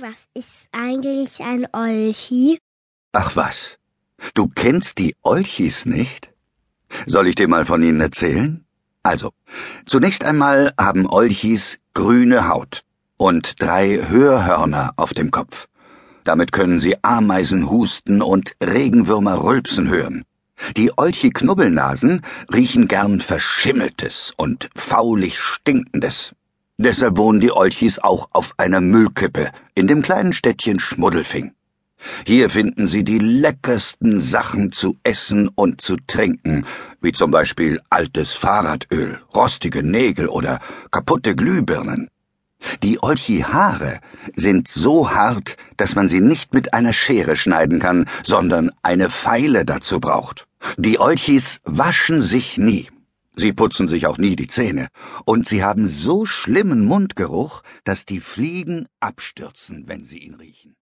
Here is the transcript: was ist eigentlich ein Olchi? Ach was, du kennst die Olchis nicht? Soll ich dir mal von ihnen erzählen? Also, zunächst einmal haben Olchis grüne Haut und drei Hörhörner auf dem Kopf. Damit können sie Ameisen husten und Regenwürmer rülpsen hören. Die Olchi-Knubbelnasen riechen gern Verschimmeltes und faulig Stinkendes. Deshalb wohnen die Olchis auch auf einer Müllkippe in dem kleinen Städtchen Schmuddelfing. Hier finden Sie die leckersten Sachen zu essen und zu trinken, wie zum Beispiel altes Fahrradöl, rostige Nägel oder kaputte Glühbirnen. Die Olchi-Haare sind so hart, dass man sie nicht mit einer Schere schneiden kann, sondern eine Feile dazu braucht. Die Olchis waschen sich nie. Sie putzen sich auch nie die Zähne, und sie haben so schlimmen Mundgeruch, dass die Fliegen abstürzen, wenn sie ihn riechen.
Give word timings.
was 0.00 0.26
ist 0.34 0.68
eigentlich 0.72 1.42
ein 1.42 1.66
Olchi? 1.72 2.58
Ach 3.12 3.36
was, 3.36 3.78
du 4.34 4.48
kennst 4.48 4.98
die 4.98 5.14
Olchis 5.22 5.84
nicht? 5.84 6.30
Soll 7.06 7.28
ich 7.28 7.34
dir 7.34 7.48
mal 7.48 7.66
von 7.66 7.82
ihnen 7.82 8.00
erzählen? 8.00 8.64
Also, 9.02 9.32
zunächst 9.84 10.24
einmal 10.24 10.72
haben 10.78 11.06
Olchis 11.06 11.78
grüne 11.94 12.48
Haut 12.48 12.84
und 13.16 13.60
drei 13.60 14.06
Hörhörner 14.08 14.92
auf 14.96 15.12
dem 15.12 15.30
Kopf. 15.30 15.68
Damit 16.24 16.52
können 16.52 16.78
sie 16.78 16.96
Ameisen 17.02 17.68
husten 17.68 18.22
und 18.22 18.54
Regenwürmer 18.62 19.42
rülpsen 19.42 19.88
hören. 19.88 20.24
Die 20.76 20.92
Olchi-Knubbelnasen 20.96 22.22
riechen 22.52 22.86
gern 22.86 23.20
Verschimmeltes 23.20 24.32
und 24.36 24.70
faulig 24.76 25.40
Stinkendes. 25.40 26.34
Deshalb 26.84 27.16
wohnen 27.16 27.38
die 27.38 27.52
Olchis 27.52 28.00
auch 28.00 28.28
auf 28.32 28.54
einer 28.56 28.80
Müllkippe 28.80 29.52
in 29.76 29.86
dem 29.86 30.02
kleinen 30.02 30.32
Städtchen 30.32 30.80
Schmuddelfing. 30.80 31.52
Hier 32.26 32.50
finden 32.50 32.88
Sie 32.88 33.04
die 33.04 33.20
leckersten 33.20 34.18
Sachen 34.20 34.72
zu 34.72 34.96
essen 35.04 35.48
und 35.54 35.80
zu 35.80 35.96
trinken, 36.08 36.66
wie 37.00 37.12
zum 37.12 37.30
Beispiel 37.30 37.80
altes 37.88 38.32
Fahrradöl, 38.32 39.20
rostige 39.32 39.84
Nägel 39.84 40.26
oder 40.26 40.58
kaputte 40.90 41.36
Glühbirnen. 41.36 42.10
Die 42.82 43.00
Olchi-Haare 43.00 44.00
sind 44.34 44.66
so 44.66 45.12
hart, 45.12 45.56
dass 45.76 45.94
man 45.94 46.08
sie 46.08 46.20
nicht 46.20 46.52
mit 46.52 46.74
einer 46.74 46.92
Schere 46.92 47.36
schneiden 47.36 47.78
kann, 47.78 48.08
sondern 48.24 48.72
eine 48.82 49.08
Feile 49.08 49.64
dazu 49.64 50.00
braucht. 50.00 50.48
Die 50.78 50.98
Olchis 50.98 51.60
waschen 51.62 52.22
sich 52.22 52.58
nie. 52.58 52.88
Sie 53.34 53.52
putzen 53.52 53.88
sich 53.88 54.06
auch 54.06 54.18
nie 54.18 54.36
die 54.36 54.46
Zähne, 54.46 54.88
und 55.24 55.48
sie 55.48 55.64
haben 55.64 55.86
so 55.86 56.26
schlimmen 56.26 56.84
Mundgeruch, 56.84 57.62
dass 57.84 58.04
die 58.04 58.20
Fliegen 58.20 58.86
abstürzen, 59.00 59.88
wenn 59.88 60.04
sie 60.04 60.18
ihn 60.18 60.34
riechen. 60.34 60.76